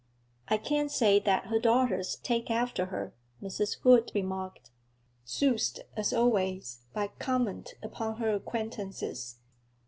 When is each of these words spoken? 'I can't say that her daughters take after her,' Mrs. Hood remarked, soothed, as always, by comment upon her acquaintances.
'I 0.47 0.57
can't 0.57 0.89
say 0.91 1.19
that 1.19 1.45
her 1.45 1.59
daughters 1.59 2.15
take 2.23 2.49
after 2.49 2.87
her,' 2.87 3.13
Mrs. 3.39 3.77
Hood 3.81 4.11
remarked, 4.15 4.71
soothed, 5.25 5.81
as 5.95 6.11
always, 6.11 6.85
by 6.91 7.09
comment 7.19 7.75
upon 7.83 8.15
her 8.15 8.33
acquaintances. 8.33 9.35